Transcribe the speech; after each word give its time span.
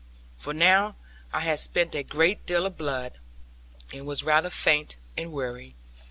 For 0.35 0.51
now 0.51 0.95
I 1.31 1.41
had 1.41 1.59
spent 1.59 1.93
a 1.93 2.01
great 2.01 2.47
deal 2.47 2.65
of 2.65 2.75
blood, 2.75 3.19
and 3.93 4.07
was 4.07 4.23
rather 4.23 4.49
faint 4.49 4.95
and 5.15 5.31
weary. 5.31 5.75